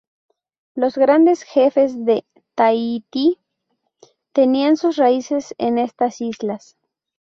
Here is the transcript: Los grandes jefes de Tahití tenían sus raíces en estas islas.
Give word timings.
Los 0.73 0.97
grandes 0.97 1.43
jefes 1.43 2.05
de 2.05 2.25
Tahití 2.55 3.37
tenían 4.33 4.75
sus 4.75 4.95
raíces 4.97 5.53
en 5.59 5.77
estas 5.77 6.21
islas. 6.21 6.75